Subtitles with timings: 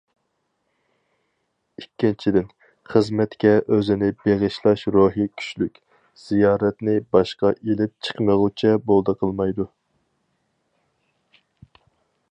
[1.81, 2.47] ئىككىنچىدىن،
[2.93, 5.77] خىزمەتكە ئۆزىنى بېغىشلاش روھى كۈچلۈك،
[6.23, 9.69] زىيارەتنى باشقا ئېلىپ چىقمىغۇچە بولدى قىلمايدۇ.